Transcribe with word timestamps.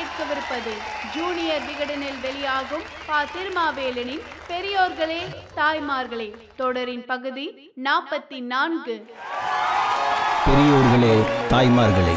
கேட்கவிருப்பது 0.00 0.72
ஜூனியர் 1.14 1.64
விகடனில் 1.68 2.20
வெளியாகும் 2.24 2.84
பா 3.06 3.18
திருமாவேலனின் 3.32 4.22
பெரியோர்களே 4.50 5.18
தாய்மார்களே 5.58 6.28
தொடரின் 6.60 7.02
பகுதி 7.10 7.44
நாற்பத்தி 7.86 8.38
நான்கு 8.52 8.94
பெரியோர்களே 10.46 11.12
தாய்மார்களே. 11.52 12.14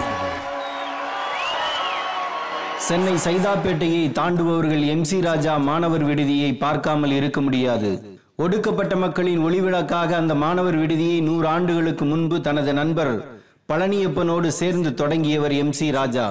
சென்னை 2.87 3.15
சைதாப்பேட்டையை 3.25 4.03
தாண்டுபவர்கள் 4.19 4.85
எம் 4.93 5.03
சி 5.03 5.19
ராஜா 5.27 5.55
மாணவர் 5.67 6.05
விடுதியை 6.11 6.49
பார்க்காமல் 6.63 7.15
இருக்க 7.19 7.41
முடியாது. 7.41 7.91
ஒடுக்கப்பட்ட 8.45 8.95
மக்களின் 9.03 9.43
ஒளிவிளக்காக 9.47 10.09
அந்த 10.21 10.35
மாணவர் 10.45 10.79
விடுதியை 10.83 11.19
நூறு 11.27 11.47
ஆண்டுகளுக்கு 11.47 12.05
முன்பு 12.13 12.39
தனது 12.41 12.73
நண்பர் 12.81 13.13
பழனியப்பனோடு 13.71 14.47
சேர்ந்து 14.61 14.89
தொடங்கியவர் 15.03 15.55
எம் 15.63 15.75
சி 15.81 15.89
ராஜா. 15.99 16.27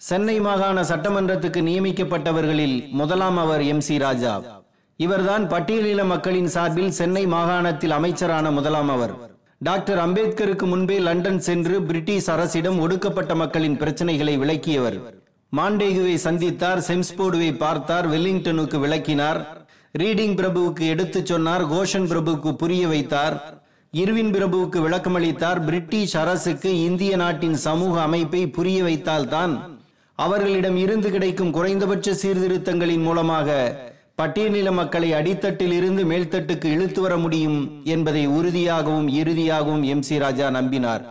சென்னை 0.00 0.40
மாகாண 0.40 0.82
சட்டமன்றத்துக்கு 0.82 1.60
நியமிக்கப்பட்டவர்களில் 1.68 2.90
முதலாம் 2.90 3.36
அவர் 3.36 3.60
எம்சி 3.60 3.98
ராஜா. 3.98 4.62
இவர்தான் 4.96 5.44
பட்டியலின 5.48 6.04
மக்களின் 6.04 6.46
சார்பில் 6.46 6.90
சென்னை 6.90 7.26
மாகாணத்தில் 7.26 7.90
அமைச்சரான 7.90 8.50
முதலாம் 8.50 8.88
அவர். 8.88 9.14
டாக்டர் 9.58 9.98
அம்பேத்கருக்கு 9.98 10.66
முன்பே 10.66 10.98
லண்டன் 10.98 11.40
சென்று 11.40 11.82
பிரிட்டிஷ் 11.82 12.30
அரசிடம் 12.30 12.78
ஒடுக்கப்பட்ட 12.78 13.34
மக்களின் 13.34 13.78
பிரச்சனைகளை 13.78 14.34
விளக்கியவர். 14.38 14.98
மாண்டேகுவை 15.56 16.14
சந்தித்தார் 16.26 16.82
செம்ஸ்போர்டுவை 16.88 17.56
பார்த்தார் 17.56 18.10
வெல்லிங்டனுக்கு 18.10 18.78
விளக்கினார். 18.80 19.40
ரீடிங் 19.98 20.36
பிரபுவுக்கு 20.40 20.86
எடுத்துச் 20.86 21.26
சொன்னார் 21.26 21.64
கோஷன் 21.72 22.08
பிரபுவுக்கு 22.12 22.52
புரிய 22.52 22.88
வைத்தார். 22.88 23.36
இருவின் 23.92 24.32
பிரபுவுக்கு 24.34 24.78
விளக்கமளித்தார் 24.86 25.64
பிரிட்டிஷ் 25.64 26.16
அரசுக்கு 26.16 26.80
இந்திய 26.80 27.16
நாட்டின் 27.16 27.54
சமூக 27.54 28.00
அமைப்பை 28.02 28.46
புரிய 28.46 28.82
வைத்தால்தான் 28.82 29.54
அவர்களிடம் 30.24 30.76
இருந்து 30.76 31.10
கிடைக்கும் 31.10 31.50
குறைந்தபட்ச 31.50 32.14
சீர்திருத்தங்களின் 32.22 33.02
மூலமாக 33.02 33.48
பட்டியலின 34.20 34.70
மக்களை 34.72 35.08
அடித்தட்டில் 35.12 35.74
இருந்து 35.80 36.04
மேல்தட்டுக்கு 36.04 36.64
இழுத்து 36.64 37.00
வர 37.00 37.16
முடியும் 37.16 37.58
என்பதை 37.84 38.26
உறுதியாகவும் 38.26 39.08
இறுதியாகவும் 39.20 39.84
எம் 39.92 40.02
சி 40.02 40.18
ராஜா 40.18 40.46
நம்பினார். 40.50 41.02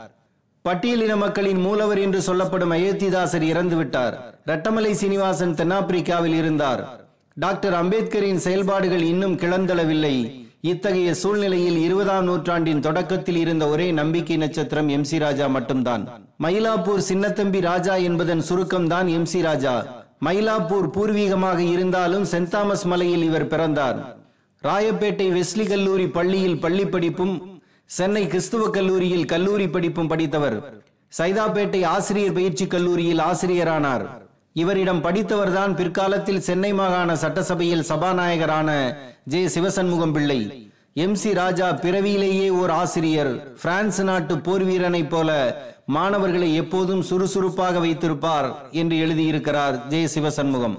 பட்டியலின 0.66 1.14
மக்களின் 1.18 1.62
மூலவர் 1.62 1.98
என்று 1.98 2.22
சொல்லப்படும் 2.22 2.72
அயோத்திதாசர் 2.72 3.46
இறந்துவிட்டார். 3.52 4.18
ரட்டமலை 4.46 4.92
சீனிவாசன் 4.92 5.56
தென்னாப்பிரிக்காவில் 5.56 6.36
இருந்தார். 6.42 6.84
டாக்டர் 7.38 7.74
அம்பேத்கரின் 7.74 8.44
செயல்பாடுகள் 8.48 9.06
இன்னும் 9.14 9.38
கிளந்தளவில்லை 9.38 10.16
இத்தகைய 10.72 11.10
சூழ்நிலையில் 11.22 11.78
இருபதாம் 11.86 12.26
நூற்றாண்டின் 12.30 12.82
தொடக்கத்தில் 12.86 13.40
இருந்த 13.42 13.64
ஒரே 13.74 13.88
நம்பிக்கை 14.00 14.38
நட்சத்திரம் 14.44 14.90
எம் 14.96 15.06
சி 15.10 15.18
ராஜா 15.24 15.48
மட்டும்தான். 15.56 16.04
மயிலாப்பூர் 16.44 17.04
சின்னத்தம்பி 17.10 17.60
ராஜா 17.68 17.96
என்பதன் 18.08 18.44
சுருக்கம்தான் 18.50 19.10
எம் 19.18 19.28
சி 19.32 19.42
ராஜா. 19.48 19.76
மயிலாப்பூர் 20.28 20.88
பூர்வீகமாக 20.96 21.60
இருந்தாலும் 21.76 22.26
சென்ட் 22.32 22.52
தாமஸ் 22.56 22.86
மலையில் 22.92 23.26
இவர் 23.30 23.48
பிறந்தார். 23.54 24.00
ராயப்பேட்டை 24.64 25.28
வெஸ்லி 25.38 25.68
கல்லூரி 25.74 26.08
பள்ளியில் 26.18 26.60
பள்ளி 26.66 26.86
படிப்பும் 26.96 27.36
சென்னை 27.98 28.24
கிறிஸ்துவ 28.28 28.70
கல்லூரியில் 28.78 29.28
கல்லூரி 29.34 29.68
படிப்பும் 29.76 30.12
படித்தவர். 30.14 30.58
சைதாப்பேட்டை 31.18 31.82
ஆசிரியர் 31.96 32.38
பயிற்சி 32.38 32.68
கல்லூரியில் 32.74 33.22
ஆசிரியரானார். 33.30 34.06
இவரிடம் 34.62 35.02
படித்தவர்தான் 35.06 35.74
பிற்காலத்தில் 35.76 36.46
சென்னை 36.48 36.70
மாகாண 36.74 37.10
சட்டசபையில் 37.16 37.84
சபாநாயகரான 37.90 38.70
ஜே 39.32 39.42
சிவசண்முகம் 39.46 40.14
பிள்ளை. 40.16 40.40
எம் 41.04 41.16
சி 41.22 41.32
ராஜா 41.40 41.68
பிறவியிலேயே 41.84 42.48
ஓர் 42.60 42.70
ஆசிரியர். 42.70 43.32
பிரான்ஸ் 43.62 44.00
நாட்டு 44.10 44.36
போர் 44.46 44.66
வீரனை 44.70 45.02
போல 45.04 45.30
மாணவர்களை 45.96 46.50
எப்போதும் 46.56 47.04
சுறுசுறுப்பாக 47.10 47.80
வைத்திருப்பார் 47.80 48.50
என்று 48.82 48.96
எழுதியிருக்கிறார் 49.06 49.78
ஜே 49.88 50.02
சிவசண்முகம். 50.16 50.78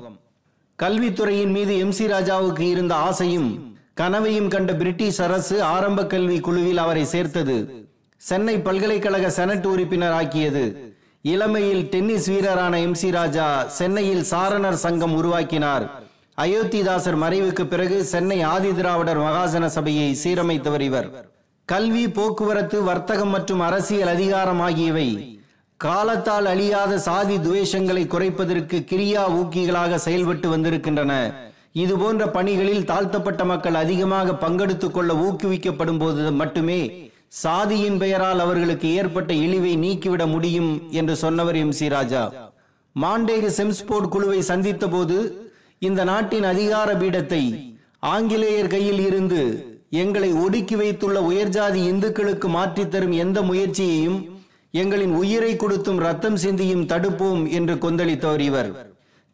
கல்வித்துறையின் 0.78 1.54
மீது 1.58 1.76
எம் 1.78 1.94
சி 1.98 2.06
ராஜாவுக்கு 2.06 2.66
இருந்த 2.74 2.94
ஆசையும் 3.08 3.48
கனவையும் 4.00 4.48
கண்ட 4.48 4.72
பிரிட்டிஷ் 4.74 5.22
அரசு 5.28 5.56
ஆரம்ப 5.62 6.06
கல்வி 6.06 6.40
குழுவில் 6.40 6.84
அவரை 6.86 7.04
சேர்த்தது. 7.14 7.56
சென்னை 8.22 8.58
பல்கலைக்கழக 8.66 9.26
செனட் 9.30 9.66
உறுப்பினர் 9.72 10.16
ஆக்கியது 10.20 10.64
இளமையில் 11.24 11.84
டென்னிஸ் 11.84 12.30
வீரரான 12.30 12.82
எம் 12.82 12.94
சி 12.94 13.10
ராஜா 13.10 13.64
சென்னையில் 13.64 14.22
சாரணர் 14.22 14.74
சங்கம் 14.74 15.14
உருவாக்கினார். 15.14 15.90
அயோத்திதாசர் 16.38 17.18
மறைவுக்கு 17.22 17.64
பிறகு 17.64 18.04
சென்னை 18.04 18.42
ஆதி 18.42 18.72
திராவிடர் 18.72 19.18
மகாஜன 19.18 19.66
சபையை 19.66 20.16
சீரமைத்தவர் 20.24 20.80
இவர். 20.80 21.30
கல்வி 21.64 22.08
போக்குவரத்து 22.08 22.82
வர்த்தகம் 22.82 23.28
மற்றும் 23.28 23.60
அரசியல் 23.60 24.08
அதிகாரம் 24.08 24.60
ஆகியவை 24.60 25.38
காலத்தால் 25.76 26.46
அழியாத 26.46 26.98
சாதி 26.98 27.36
துவேஷங்களை 27.36 28.06
குறைப்பதற்கு 28.06 28.84
கிரியா 28.92 29.24
ஊக்கிகளாக 29.40 29.94
செயல்பட்டு 29.94 30.48
வந்திருக்கின்றன. 30.48 31.12
இது 31.72 31.96
போன்ற 31.98 32.26
பணிகளில் 32.26 32.84
தாழ்த்தப்பட்ட 32.84 33.44
மக்கள் 33.44 33.74
அதிகமாக 33.74 34.32
பங்கெடுத்துக் 34.32 34.90
கொள்ள 34.90 35.12
ஊக்குவிக்கப்படும் 35.14 35.98
போது 35.98 36.32
மட்டுமே 36.32 37.07
சாதியின் 37.32 37.98
பெயரால் 37.98 38.38
அவர்களுக்கு 38.38 38.94
ஏற்பட்ட 38.94 39.34
இழிவை 39.34 39.76
நீக்கிவிட 39.76 40.26
முடியும் 40.26 40.88
என்று 40.90 41.16
சொன்னவர் 41.16 41.56
M 41.56 41.70
C 41.70 41.88
Raja. 41.88 42.52
Montagu 42.96 43.48
Chelmsford 43.48 44.08
குழுவை 44.08 44.42
சந்தித்த 44.42 44.88
போது 44.88 45.48
இந்த 45.78 46.04
நாட்டின் 46.04 46.44
அதிகார 46.44 46.94
பீடத்தை 46.94 47.42
ஆங்கிலேயர் 47.98 48.66
கையில் 48.66 49.06
இருந்து 49.06 49.40
எங்களை 49.90 50.32
ஒடுக்கி 50.32 50.76
வைத்துள்ள 50.76 51.20
உயர்ஜாதி 51.20 51.74
இந்துக்களுக்கு 51.74 52.48
மாற்றித்தரும் 52.48 53.14
எந்த 53.14 53.42
முயற்சியையும் 53.42 54.18
எங்களின் 54.72 55.14
உயிரை 55.14 55.56
கொடுத்தும் 55.56 55.98
ரத்தம் 55.98 56.36
சிந்தியும் 56.36 56.86
தடுப்போம் 56.86 57.50
என்று 57.50 57.74
கொந்தளித்தவர் 57.74 58.40
இவர். 58.40 58.70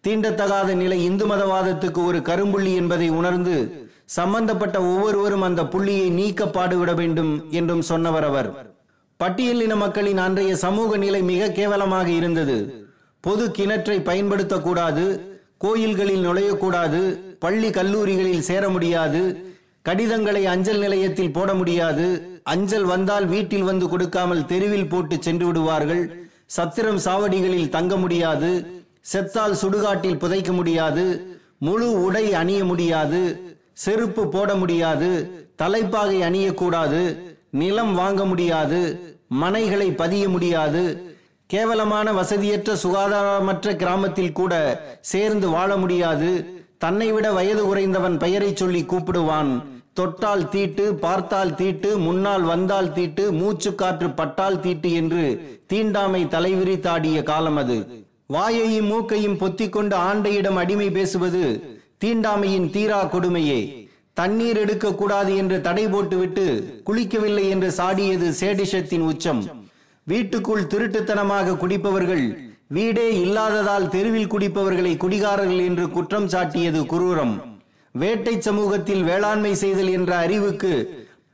தீண்டத்தகாத 0.05 0.75
நிலை 0.75 1.05
இந்து 1.05 1.27
மதவாதத்துக்கு 1.27 2.05
ஒரு 2.05 2.19
கரும்புள்ளி 2.19 2.75
என்பதை 2.75 3.09
உணர்ந்து 3.09 3.84
சம்பந்தப்பட்ட 4.09 4.77
ஒவ்வொருவரும் 4.83 5.43
அந்த 5.43 5.67
புள்ளியை 5.67 6.09
நீக்க 6.11 6.45
பாடுவிட 6.47 6.95
வேண்டும் 6.95 7.33
என்றும் 7.51 7.83
சொன்னவர் 7.83 8.25
அவர். 8.25 8.49
பட்டியலின 9.21 9.77
மக்களின் 9.77 10.19
அன்றைய 10.19 10.57
சமூக 10.57 10.97
நிலை 10.97 11.23
மிக 11.23 11.51
கேவலமாக 11.51 12.09
இருந்தது. 12.11 12.57
பொது 13.21 13.45
கிணற்றை 13.51 13.97
பயன்படுத்தக்கூடாது 14.03 15.05
கோயில்களில் 15.59 16.25
நுழையக்கூடாது 16.27 17.01
பள்ளி 17.39 17.71
கல்லூரிகளில் 17.71 18.47
சேர 18.49 18.69
முடியாது 18.69 19.23
கடிதங்களை 19.83 20.43
அஞ்சல் 20.47 20.79
நிலையத்தில் 20.79 21.33
போட 21.33 21.55
முடியாது 21.55 22.07
அஞ்சல் 22.43 22.85
வந்தால் 22.85 23.27
வீட்டில் 23.27 23.63
வந்து 23.63 23.89
கொடுக்காமல் 23.89 24.47
தெருவில் 24.47 24.89
போட்டு 24.89 25.17
சென்று 25.21 25.47
விடுவார்கள் 25.47 26.03
சத்திரம் 26.47 26.99
சாவடிகளில் 26.99 27.69
தங்க 27.69 27.97
முடியாது 27.97 28.51
செத்தால் 29.01 29.57
சுடுகாட்டில் 29.63 30.19
புதைக்க 30.19 30.53
முடியாது 30.53 31.05
முழு 31.59 31.89
உடை 32.03 32.25
அணிய 32.35 32.65
முடியாது 32.65 33.21
செருப்பு 33.77 34.29
போட 34.29 34.55
முடியாது 34.55 35.11
தலைப்பாகை 35.57 36.23
அணியக்கூடாது 36.23 37.03
நிலம் 37.51 37.95
வாங்க 37.95 38.25
முடியாது 38.25 38.81
மனைகளை 39.35 39.95
பதிய 39.95 40.29
முடியாது 40.29 40.83
கேவலமான 41.51 42.13
வசதியற்ற 42.13 42.73
சுகாதாரமற்ற 42.75 43.77
கிராமத்தில் 43.77 44.33
கூட 44.33 44.55
சேர்ந்து 45.01 45.49
வாழ 45.49 45.77
முடியாது 45.77 46.31
தன்னை 46.79 47.13
விட 47.13 47.33
வயது 47.33 47.63
குறைந்தவன் 47.67 48.19
பெயரை 48.19 48.55
சொல்லி 48.55 48.83
கூப்பிடுவான் 48.83 49.53
தொட்டால் 49.95 50.49
தீட்டு 50.49 50.95
பார்த்தால் 50.95 51.55
தீட்டு 51.55 51.99
முன்னால் 51.99 52.43
வந்தால் 52.43 52.93
தீட்டு 52.93 53.33
மூச்சு 53.33 53.75
காற்று 53.75 54.11
பட்டால் 54.11 54.61
தீட்டு 54.61 54.93
என்று 54.93 55.25
தீண்டாமை 55.67 56.25
தலைவிரித்தாடிய 56.25 57.23
காலம் 57.23 57.57
அது. 57.57 57.77
வாயையும் 58.27 58.87
மூக்கையும் 58.87 59.39
பொத்திக்கொண்டு 59.41 59.97
ஆண்டையிடம் 60.05 60.55
அடிமை 60.55 60.91
பேசுவது 60.91 61.45
தீண்டாமையின் 62.05 62.71
தீரா 62.77 63.03
கொடுமையே. 63.13 63.61
தண்ணீர் 64.19 64.59
எடுக்க 64.63 64.87
கூடாது 64.99 65.33
என்று 65.43 65.57
தடை 65.67 65.85
போட்டுவிட்டு 65.93 66.47
குளிக்கவில்லை 66.89 67.45
என்று 67.55 67.69
சாடியது 67.79 68.27
சேடிஷத்தின் 68.41 69.05
உச்சம். 69.11 69.41
வீட்டுக்குள் 70.07 70.69
திருட்டுத்தனமாக 70.73 71.57
குடிப்பவர்கள் 71.63 72.25
வீடே 72.77 73.07
இல்லாததால் 73.23 73.87
தெருவில் 73.95 74.31
குடிப்பவர்களை 74.35 74.93
குடிகாரர்கள் 75.05 75.63
என்று 75.69 75.85
குற்றம் 75.97 76.29
சாட்டியது 76.35 76.81
குரூரம். 76.93 77.35
வேட்டை 77.95 78.35
சமூகத்தில் 78.41 79.03
வேளாண்மை 79.03 79.55
செய்தல் 79.63 79.91
என்ற 79.99 80.13
அறிவுக்கு 80.25 80.73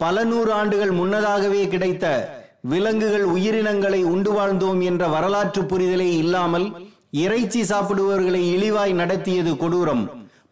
பல 0.02 0.24
நூறு 0.30 0.52
ஆண்டுகள் 0.60 0.92
முன்னதாகவே 1.00 1.62
கிடைத்த 1.74 2.06
விலங்குகள் 2.72 3.26
உயிரினங்களை 3.34 4.00
உண்டு 4.14 4.32
வாழ்ந்தோம் 4.38 4.80
என்ற 4.90 5.02
வரலாற்று 5.16 5.62
புரிதலே 5.62 6.08
இல்லாமல் 6.22 6.66
இறைச்சி 7.24 7.62
சாப்பிடுபவர்களை 7.62 8.42
இழிவாய் 8.54 8.94
நடத்தியது 9.02 9.54
கொடூரம். 9.62 10.04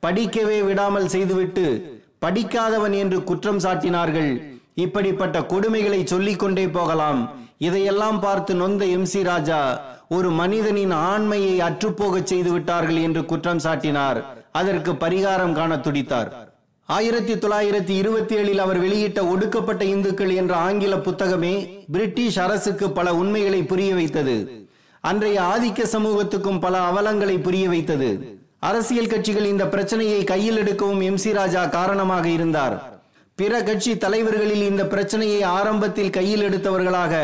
படிக்கவே 0.07 0.65
விடாமல் 0.65 1.09
செய்துவிட்டு 1.09 2.03
படிக்காதவன் 2.19 2.93
என்று 2.93 3.25
குற்றம் 3.25 3.59
சாட்டினார்கள். 3.59 4.43
இப்படிப்பட்ட 4.75 5.41
கொடுமைகளை 5.41 6.05
சொல்லிக் 6.05 6.39
கொண்டே 6.39 6.69
போகலாம். 6.69 7.31
இதையெல்லாம் 7.59 8.21
பார்த்து 8.21 8.55
நொந்த 8.55 8.85
எம் 8.85 9.05
சி 9.05 9.23
ராஜா 9.23 9.81
ஒரு 10.09 10.31
மனிதனின் 10.31 10.91
ஆண்மையை 10.91 11.61
அற்றுப்போகச் 11.61 12.27
செய்து 12.27 12.53
விட்டார்கள் 12.53 12.97
என்று 12.97 13.25
குற்றம் 13.25 13.59
சாட்டினார். 13.59 14.23
அதற்கு 14.53 14.93
பரிகாரம் 14.93 15.53
காண 15.53 15.77
துடித்தார். 15.77 16.31
ஆயிரத்தி 16.85 17.35
தொள்ளாயிரத்தி 17.35 17.91
இருபத்தி 17.91 18.37
ஏழில் 18.37 18.57
அவர் 18.57 18.79
வெளியிட்ட 18.79 19.27
ஒடுக்கப்பட்ட 19.27 19.85
இந்துக்கள் 19.85 20.31
என்ற 20.31 20.57
ஆங்கில 20.57 20.97
புத்தகமே 20.97 21.85
பிரிட்டிஷ் 21.93 22.39
அரசுக்கு 22.39 22.91
பல 22.91 23.15
உண்மைகளை 23.15 23.63
புரிய 23.63 23.95
வைத்தது. 23.95 24.67
அன்றைய 25.01 25.41
ஆதிக்க 25.41 25.85
சமூகத்துக்கும் 25.85 26.61
பல 26.61 26.91
அவலங்களை 26.91 27.43
புரிய 27.43 27.69
வைத்தது. 27.69 28.38
அரசியல் 28.63 29.11
கட்சிகள் 29.11 29.45
இந்த 29.45 29.69
பிரச்சனையை 29.69 30.25
கையில் 30.25 30.59
எடுக்கவும் 30.63 31.03
எம் 31.03 31.17
சி 31.17 31.33
ராஜா 31.33 31.67
காரணமாக 31.67 32.29
இருந்தார். 32.29 32.75
பிற 33.35 33.63
கட்சி 33.63 33.93
தலைவர்களில் 33.99 34.65
இந்த 34.69 34.87
பிரச்சனையை 34.87 35.43
ஆரம்பத்தில் 35.43 36.11
கையில் 36.11 36.43
எடுத்தவர்களாக 36.49 37.15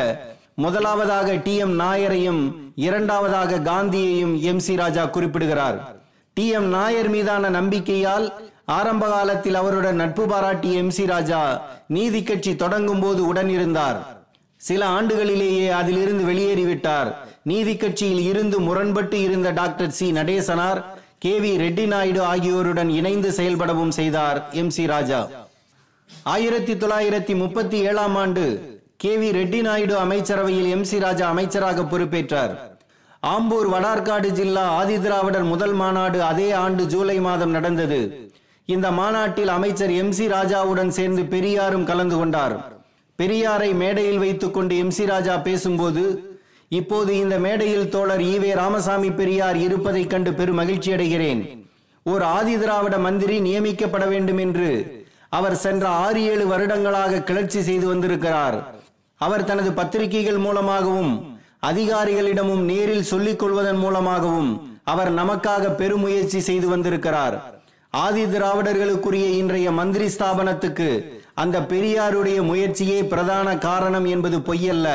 முதலாவதாக 0.55 1.35
டி 1.47 1.57
எம் 1.57 1.75
நாயரையும் 1.81 2.43
இரண்டாவதாக 2.75 3.59
காந்தியையும் 3.71 4.35
எம் 4.41 4.59
சி 4.59 4.77
ராஜா 4.77 5.07
குறிப்பிடுகிறார். 5.07 5.79
டி 6.35 6.49
எம் 6.49 6.69
நாயர் 6.69 7.09
மீதான 7.09 7.51
நம்பிக்கையால் 7.51 8.33
ஆரம்ப 8.79 9.05
காலத்தில் 9.09 9.55
அவருடன் 9.55 9.97
நட்பு 9.97 10.27
பாராட்டிய 10.27 10.83
எம் 10.83 10.91
சி 10.91 11.07
ராஜா 11.07 11.43
நீதி 11.87 12.23
கட்சி 12.23 12.57
தொடங்கும் 12.57 13.01
போது 13.01 13.27
உடன் 13.27 13.49
இருந்தார். 13.49 13.99
சில 14.57 14.83
ஆண்டுகளிலேயே 14.89 15.69
அதிலிருந்து 15.71 16.25
வெளியேறிவிட்டார். 16.33 17.11
நீதி 17.43 17.77
கட்சியில் 17.77 18.25
இருந்து 18.31 18.61
முரண்பட்டு 18.61 19.23
இருந்த 19.23 19.51
doctor 19.51 19.91
C. 19.91 20.07
Natesanar 20.13 20.81
K 21.25 21.33
V 21.43 21.51
Reddy 21.61 21.85
Naidu 21.91 22.21
ஆகியோருடன் 22.31 22.89
இணைந்து 22.97 23.29
செயல்படவும் 23.37 23.93
செய்தார் 23.99 24.39
எம் 24.61 24.73
சி 24.77 24.83
ராஜா. 24.91 25.21
ஆயிரத்தி 26.33 26.75
தொள்ளாயிரத்தி 26.83 27.35
முப்பத்தி 27.43 27.79
ஏழாம் 27.91 28.17
ஆண்டு 28.23 28.43
கே 29.03 29.13
வி 29.21 29.31
ரெட்டி 29.37 29.61
நாயுடு 29.67 29.95
அமைச்சரவையில் 30.03 30.69
எம் 30.75 30.85
சி 30.91 30.99
ராஜா 31.05 31.29
அமைச்சராக 31.35 31.85
பொறுப்பேற்றார். 31.93 32.53
ஆம்பூர் 33.33 33.69
வடார்காடு 33.75 34.31
ஜில்லா 34.41 34.67
ஆதிதிராவிடர் 34.81 35.47
முதல் 35.53 35.75
மாநாடு 35.81 36.21
அதே 36.31 36.51
ஆண்டு 36.65 36.85
ஜூலை 36.95 37.17
மாதம் 37.29 37.55
நடந்தது. 37.57 38.03
இந்த 38.69 38.91
மாநாட்டில் 39.01 39.55
அமைச்சர் 39.57 39.97
எம் 40.03 40.15
சி 40.19 40.29
ராஜாவுடன் 40.37 40.95
சேர்ந்து 40.99 41.25
பெரியாரும் 41.35 41.89
கலந்து 41.93 42.19
கொண்டார். 42.21 42.57
பெரியாரை 43.19 43.73
மேடையில் 43.83 44.23
வைத்துக் 44.27 44.57
கொண்டு 44.59 44.77
எம் 44.85 44.95
சி 44.99 45.07
ராஜா 45.15 45.37
பேசும்போது 45.49 46.05
இப்போது 46.79 47.13
இந்த 47.23 47.37
மேடையில் 47.45 47.91
தோழர் 47.95 48.23
ஈவே 48.33 48.51
ராமசாமி 48.61 49.11
பெரியார் 49.21 49.59
இருப்பதைக் 49.67 50.11
கண்டு 50.13 50.31
பெரும் 50.39 50.59
மகிழ்ச்சி 50.61 50.91
அடைகிறேன். 50.93 51.41
ஒரு 52.13 52.25
ஆதிதிராவிட 52.37 52.97
மந்திரி 53.07 53.37
நியமிக்கப்பட 53.49 54.05
வேண்டும் 54.13 54.41
என்று 54.45 54.71
அவர் 55.39 55.57
சென்ற 55.65 55.85
ஆறு 56.05 56.21
ஏழு 56.33 56.45
வருடங்களாக 56.47 57.23
கிளர்ச்சி 57.29 57.61
செய்து 57.69 57.87
வந்திருக்கிறார். 57.87 58.57
அவர் 59.21 59.45
தனது 59.45 59.71
பத்திரிகைகள் 59.73 60.41
மூலமாகவும் 60.47 61.13
அதிகாரிகளிடமும் 61.71 62.65
நேரில் 62.71 63.09
சொல்லிக் 63.13 63.39
கொள்வதன் 63.39 63.81
மூலமாகவும் 63.85 64.51
அவர் 64.93 65.11
நமக்காக 65.15 65.71
பெருமுயற்சி 65.81 66.41
செய்து 66.49 66.67
வந்திருக்கிறார். 66.69 67.37
ஆதி 68.05 68.23
திராவிடர்களுக்குரிய 68.25 69.27
இன்றைய 69.41 69.69
மந்திரி 69.81 70.07
ஸ்தாபனத்துக்கு 70.17 70.89
அந்த 71.43 71.57
பெரியாருடைய 71.73 72.39
முயற்சியே 72.51 72.99
பிரதான 73.13 73.49
காரணம் 73.69 74.07
என்பது 74.15 74.39
பொய்யல்ல. 74.49 74.89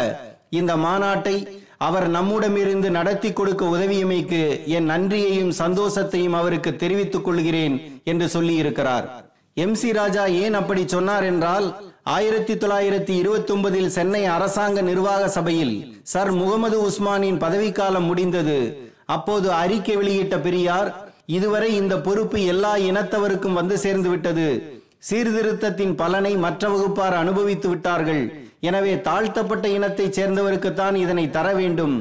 இந்த 0.59 0.73
மாநாட்டை 0.85 1.35
அவர் 1.81 2.09
நம்முடமிருந்து 2.09 2.91
நடத்தி 2.91 3.33
கொடுக்க 3.33 3.65
உதவியமைக்கு 3.65 4.65
என் 4.65 4.83
நன்றியையும் 4.83 5.51
சந்தோஷத்தையும் 5.57 6.35
அவருக்கு 6.39 6.75
தெரிவித்துக் 6.75 7.23
கொள்கிறேன் 7.23 8.01
என்று 8.03 8.25
சொல்லியிருக்கிறார். 8.25 9.05
எம் 9.53 9.75
சி 9.75 9.91
ராஜா 9.91 10.25
ஏன் 10.25 10.53
அப்படி 10.53 10.87
சொன்னார் 10.87 11.23
என்றால் 11.23 11.67
ஆயிரத்தி 12.03 12.53
தொள்ளாயிரத்தி 12.53 13.09
இருபத்தி 13.09 13.53
ஒன்பதில் 13.53 13.87
சென்னை 13.87 14.25
அரசாங்க 14.25 14.81
நிர்வாக 14.81 15.29
சபையில் 15.29 15.73
சர் 16.01 16.31
முகமது 16.31 16.77
உஸ்மானின் 16.89 17.39
பதவிக்காலம் 17.39 18.05
முடிந்தது. 18.05 18.57
அப்போது 19.05 19.51
அறிக்கை 19.51 19.95
வெளியிட்ட 19.95 20.37
பெரியார் 20.39 20.91
இதுவரை 21.25 21.75
இந்த 21.75 21.95
பொறுப்பு 21.99 22.45
எல்லா 22.45 22.75
இனத்தவருக்கும் 22.89 23.57
வந்து 23.61 23.77
சேர்ந்து 23.77 24.09
விட்டது. 24.09 24.47
சீர்திருத்தத்தின் 25.09 25.95
பலனை 25.95 26.35
மற்ற 26.35 26.69
வகுப்பார் 26.69 27.15
அனுபவித்து 27.23 27.69
விட்டார்கள். 27.69 28.23
எனவே 28.61 28.93
தாழ்த்தப்பட்ட 29.07 29.65
இனத்தைச் 29.77 30.17
சேர்ந்தவருக்குத்தான் 30.17 30.95
இதனை 31.03 31.25
தர 31.35 31.47
வேண்டும். 31.59 31.95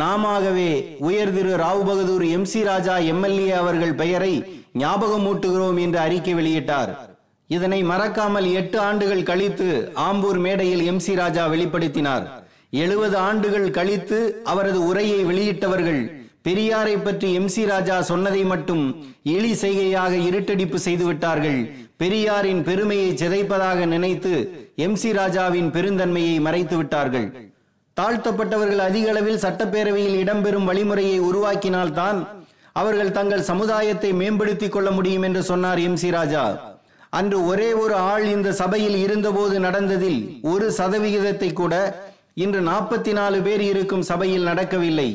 நாமாகவே 0.00 0.70
உயர் 1.08 1.32
Thiru 1.34 1.52
Rao 1.64 1.82
Bahadur 1.88 2.24
M 2.36 2.48
C 2.52 2.60
Raja 2.70 2.94
MLA 3.12 3.50
அவர்கள் 3.62 3.94
பெயரை 4.00 4.34
ஞாபகமூட்டுகிறோம் 4.82 5.78
என்று 5.84 5.98
அறிக்கை 6.06 6.34
வெளியிட்டார். 6.38 6.90
இதனை 7.50 7.80
மறக்காமல் 7.90 8.48
எட்டு 8.60 8.78
ஆண்டுகள் 8.88 9.28
கழித்து 9.30 9.68
ஆம்பூர் 10.08 10.40
மேடையில் 10.46 10.84
எம் 10.90 11.02
சி 11.06 11.14
ராஜா 11.20 11.44
வெளிப்படுத்தினார். 11.52 12.24
எழுபது 12.82 13.16
ஆண்டுகள் 13.28 13.68
கழித்து 13.78 14.18
அவரது 14.52 14.80
உரையை 14.90 15.20
வெளியிட்டவர்கள் 15.30 16.02
பெரியாரை 16.46 16.96
பற்றி 17.04 17.28
எம் 17.38 17.50
சி 17.54 17.62
ராஜா 17.70 17.96
சொன்னதை 18.10 18.42
மட்டும் 18.52 18.84
இழி 19.34 19.52
செய்கையாக 19.62 20.14
இருட்டடிப்பு 20.28 20.78
செய்துவிட்டார்கள். 20.86 21.60
பெரியாரின் 22.02 22.62
பெருமையை 22.68 23.10
சிதைப்பதாக 23.22 23.86
நினைத்து 23.94 24.34
எம் 24.84 24.96
சி 25.00 25.10
ராஜாவின் 25.12 25.68
பெருந்தன்மையை 25.74 26.34
மறைத்து 26.46 26.74
விட்டார்கள். 26.76 27.24
தாழ்த்தப்பட்டவர்கள் 27.96 28.82
அதிக 28.88 29.06
அளவில் 29.12 29.40
சட்டப்பேரவையில் 29.44 30.18
இடம்பெறும் 30.22 30.68
வழிமுறையை 30.70 31.16
உருவாக்கினால்தான் 31.28 32.18
அவர்கள் 32.72 33.16
தங்கள் 33.16 33.48
சமுதாயத்தை 33.48 34.10
மேம்படுத்திக் 34.20 34.74
கொள்ள 34.74 34.88
முடியும் 34.90 35.26
என்று 35.28 35.42
சொன்னார் 35.50 35.80
எம் 35.86 35.98
சி 36.02 36.10
ராஜா. 36.16 36.44
அன்று 37.18 37.38
ஒரே 37.50 37.68
ஒரு 37.82 37.94
ஆள் 38.10 38.26
இந்த 38.36 38.52
சபையில் 38.52 38.96
இருந்தபோது 39.04 39.56
நடந்ததில் 39.66 40.20
ஒரு 40.52 40.66
சதவிகிதத்தை 40.80 41.50
கூட 41.52 41.74
இன்று 42.44 42.60
நாற்பத்தி 42.70 43.12
நாலு 43.20 43.38
பேர் 43.46 43.64
இருக்கும் 43.72 44.08
சபையில் 44.12 44.48
நடக்கவில்லை. 44.50 45.10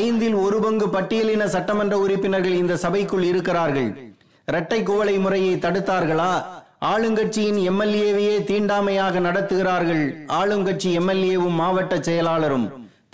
ஐந்தில் 0.00 0.36
ஒரு 0.46 0.58
பங்கு 0.64 0.88
பட்டியலின 0.96 1.44
சட்டமன்ற 1.54 1.94
உறுப்பினர்கள் 2.04 2.60
இந்த 2.62 2.76
சபைக்குள் 2.84 3.30
இருக்கிறார்கள். 3.30 3.90
இரட்டை 4.48 4.82
குவளை 4.82 5.16
முறையை 5.24 5.54
தடுத்தார்களா? 5.64 6.34
ஆளுங்கட்சியின் 6.92 7.58
எம்எல்ஏவையே 7.70 8.36
தீண்டாமையாக 8.48 9.20
நடத்துகிறார்கள். 9.26 10.02
ஆளுங்கட்சி 10.38 10.88
எம்எல்ஏவும் 11.00 11.58
மாவட்ட 11.60 11.96
செயலாளரும். 11.96 12.66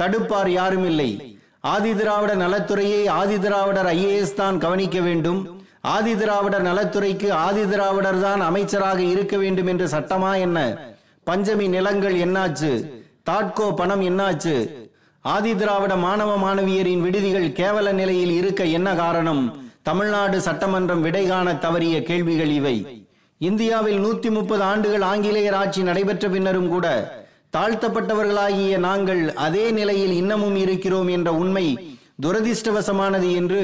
தடுப்பார் 0.02 0.48
யாரும் 0.48 0.84
இல்லை 0.84 1.38
ஆதிதிராவிட 1.74 2.34
நலத்துறையை 2.34 3.08
ஆதிதிராவிடர் 3.08 3.88
ஐஏஎஸ் 3.96 4.34
தான் 4.34 4.58
கவனிக்க 4.58 5.00
வேண்டும். 5.00 5.60
ஆதிதிராவிடர் 5.96 6.60
நலத்துறைக்கு 6.60 7.32
ஆதிதிராவிடர் 7.32 8.20
தான் 8.20 8.40
அமைச்சராக 8.40 9.00
இருக்க 9.02 9.36
வேண்டும் 9.36 9.66
என்று 9.66 9.86
சட்டமா 9.86 10.38
என்ன? 10.40 10.58
பஞ்சமி 11.26 11.68
நிலங்கள் 11.68 12.14
என்னாச்சு? 12.14 12.72
தாட்கோ 13.30 13.74
பணம் 13.74 14.00
என்னாச்சு? 14.00 14.56
ஆதிதிராவிட 15.24 15.96
மாணவ 15.96 16.36
மாணவியரின் 16.36 17.00
விடுதிகள் 17.00 17.48
கேவல 17.50 17.92
நிலையில் 17.92 18.30
இருக்க 18.30 18.64
என்ன 18.64 18.94
காரணம்? 18.94 19.42
தமிழ்நாடு 19.82 20.40
சட்டமன்றம் 20.40 21.00
விடை 21.00 21.26
காண 21.26 21.54
தவறிய 21.54 22.02
கேள்விகள் 22.02 22.48
இவை. 22.48 22.99
இந்தியாவில் 23.46 24.00
நூத்தி 24.04 24.30
முப்பது 24.30 24.62
ஆண்டுகள் 24.62 25.04
ஆங்கிலேயர் 25.10 25.54
ஆட்சி 25.54 25.82
நடைபெற்ற 25.82 26.24
பின்னரும் 26.28 26.68
கூட 26.68 26.86
தாழ்த்தப்பட்டவர்களாகிய 27.56 28.78
நாங்கள் 28.78 29.22
அதே 29.44 29.70
நிலையில் 29.70 30.12
இன்னமும் 30.12 30.56
இருக்கிறோம் 30.56 31.08
என்ற 31.08 31.30
உண்மை 31.42 31.64
துரதிர்ஷ்டவசமானது 32.24 33.28
என்று 33.38 33.62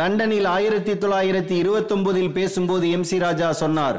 லண்டனில் 0.00 0.44
ஆயிரத்தி 0.44 0.92
தொள்ளாயிரத்தி 0.92 1.54
இருபத்தி 1.62 1.94
ஒன்பதில் 1.94 2.32
பேசும்போது 2.38 2.86
எம் 2.90 3.06
சி 3.10 3.18
ராஜா 3.18 3.48
சொன்னார். 3.62 3.98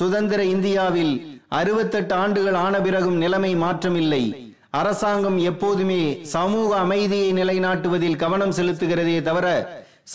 சுதந்திர 0.00 0.40
இந்தியாவில் 0.44 1.14
அறுபத்தெட்டு 1.60 2.14
ஆண்டுகள் 2.14 2.60
ஆன 2.66 2.74
பிறகும் 2.80 3.18
நிலைமை 3.24 3.52
மாற்றமில்லை. 3.64 4.22
அரசாங்கம் 4.70 5.38
எப்போதுமே 5.50 6.02
சமூக 6.36 6.70
அமைதியை 6.76 7.32
நிலைநாட்டுவதில் 7.32 8.20
கவனம் 8.24 8.56
செலுத்துகிறதே 8.60 9.18
தவிர 9.22 9.48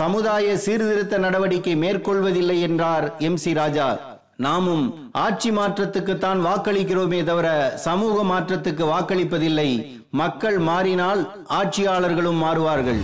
சமுதாய 0.02 0.58
சீர்திருத்த 0.58 1.18
நடவடிக்கை 1.28 1.76
மேற்கொள்வதில்லை 1.76 2.60
என்றார் 2.70 3.08
எம் 3.30 3.42
சி 3.46 3.54
ராஜா. 3.54 3.90
நாமும் 4.36 5.12
ஆட்சி 5.12 5.52
மாற்றத்துக்குத்தான் 5.52 6.40
வாக்களிக்கிறோமே 6.46 7.24
தவிர 7.24 7.74
சமூக 7.76 8.24
மாற்றத்துக்கு 8.24 8.84
வாக்களிப்பதில்லை. 8.86 10.02
மக்கள் 10.10 10.58
மாறினால் 10.58 11.46
ஆட்சியாளர்களும் 11.50 12.42
மாறுவார்கள். 12.44 13.02